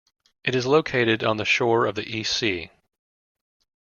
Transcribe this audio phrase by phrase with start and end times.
[0.43, 2.71] It is located on the shore of the East Sea.